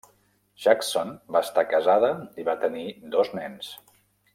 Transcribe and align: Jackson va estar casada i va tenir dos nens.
Jackson 0.63 1.11
va 1.37 1.43
estar 1.49 1.65
casada 1.75 2.11
i 2.45 2.49
va 2.51 2.59
tenir 2.67 2.87
dos 3.17 3.33
nens. 3.41 3.73